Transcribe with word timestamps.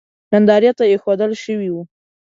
نندارې 0.31 0.71
ته 0.77 0.83
اېښودل 0.91 1.31
شوی 1.43 1.69
و. 1.71 1.75